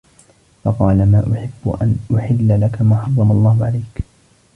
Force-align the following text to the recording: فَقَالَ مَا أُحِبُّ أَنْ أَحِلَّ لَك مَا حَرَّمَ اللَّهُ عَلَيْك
فَقَالَ 0.63 1.11
مَا 1.11 1.19
أُحِبُّ 1.33 1.77
أَنْ 1.81 1.97
أَحِلَّ 2.17 2.61
لَك 2.61 2.81
مَا 2.81 3.01
حَرَّمَ 3.01 3.31
اللَّهُ 3.31 3.65
عَلَيْك 3.65 4.03